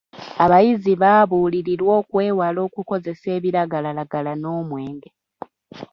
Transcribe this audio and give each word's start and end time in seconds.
Abayizi 0.43 0.93
baabuulirirwa 1.01 1.91
okwewala 2.01 2.59
okukozesa 2.67 3.27
ebiragalalagala 3.37 4.31
n'omwenge. 4.41 5.09